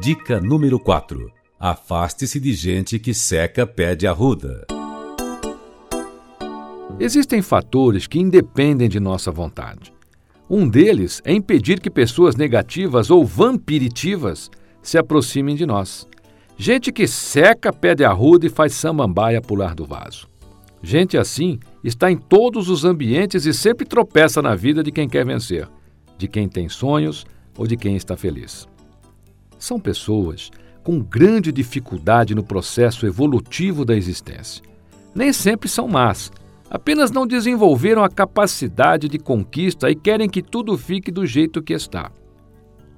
[0.00, 1.30] Dica número 4.
[1.58, 4.66] Afaste-se de gente que seca pé de arruda.
[6.98, 9.92] Existem fatores que independem de nossa vontade.
[10.48, 14.50] Um deles é impedir que pessoas negativas ou vampiritivas
[14.80, 16.08] se aproximem de nós.
[16.56, 20.26] Gente que seca pé de arruda e faz samambaia pular do vaso.
[20.82, 25.26] Gente assim está em todos os ambientes e sempre tropeça na vida de quem quer
[25.26, 25.68] vencer,
[26.16, 28.66] de quem tem sonhos ou de quem está feliz.
[29.60, 30.50] São pessoas
[30.82, 34.64] com grande dificuldade no processo evolutivo da existência.
[35.14, 36.32] Nem sempre são más,
[36.70, 41.74] apenas não desenvolveram a capacidade de conquista e querem que tudo fique do jeito que
[41.74, 42.10] está.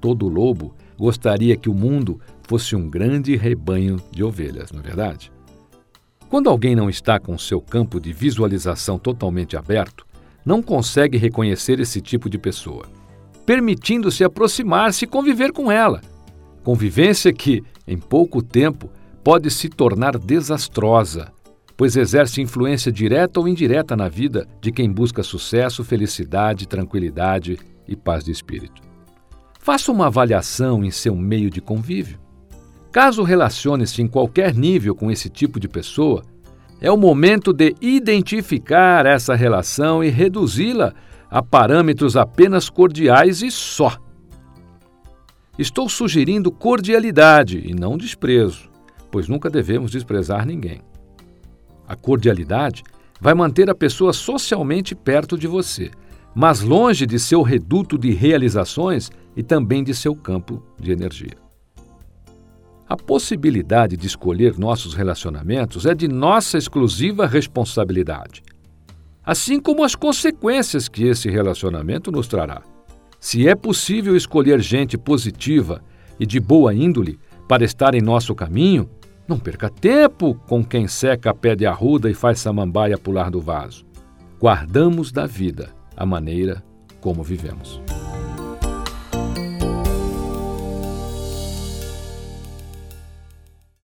[0.00, 5.32] Todo lobo gostaria que o mundo fosse um grande rebanho de ovelhas, não é verdade?
[6.28, 10.06] Quando alguém não está com seu campo de visualização totalmente aberto,
[10.44, 12.86] não consegue reconhecer esse tipo de pessoa,
[13.44, 16.00] permitindo-se aproximar-se e conviver com ela
[16.62, 18.90] Convivência que, em pouco tempo,
[19.24, 21.32] pode se tornar desastrosa,
[21.76, 27.96] pois exerce influência direta ou indireta na vida de quem busca sucesso, felicidade, tranquilidade e
[27.96, 28.80] paz de espírito.
[29.58, 32.18] Faça uma avaliação em seu meio de convívio.
[32.92, 36.22] Caso relacione-se em qualquer nível com esse tipo de pessoa,
[36.80, 40.92] é o momento de identificar essa relação e reduzi-la
[41.30, 43.96] a parâmetros apenas cordiais e só.
[45.58, 48.70] Estou sugerindo cordialidade e não desprezo,
[49.10, 50.80] pois nunca devemos desprezar ninguém.
[51.86, 52.82] A cordialidade
[53.20, 55.90] vai manter a pessoa socialmente perto de você,
[56.34, 61.36] mas longe de seu reduto de realizações e também de seu campo de energia.
[62.88, 68.42] A possibilidade de escolher nossos relacionamentos é de nossa exclusiva responsabilidade,
[69.22, 72.62] assim como as consequências que esse relacionamento nos trará.
[73.22, 75.80] Se é possível escolher gente positiva
[76.18, 78.90] e de boa índole para estar em nosso caminho,
[79.28, 83.86] não perca tempo com quem seca pé de arruda e faz samambaia pular do vaso.
[84.40, 86.64] Guardamos da vida a maneira
[87.00, 87.80] como vivemos.